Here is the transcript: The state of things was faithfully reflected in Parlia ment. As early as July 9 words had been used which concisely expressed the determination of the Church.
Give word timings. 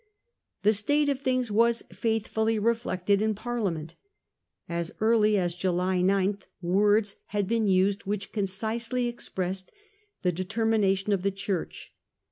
The 0.63 0.73
state 0.73 1.09
of 1.09 1.19
things 1.19 1.51
was 1.51 1.83
faithfully 1.93 2.57
reflected 2.57 3.21
in 3.21 3.35
Parlia 3.35 3.71
ment. 3.71 3.93
As 4.67 4.91
early 4.99 5.37
as 5.37 5.53
July 5.53 6.01
9 6.01 6.39
words 6.59 7.17
had 7.27 7.47
been 7.47 7.67
used 7.67 8.07
which 8.07 8.31
concisely 8.31 9.05
expressed 9.07 9.71
the 10.23 10.31
determination 10.31 11.13
of 11.13 11.21
the 11.21 11.29
Church. 11.29 11.93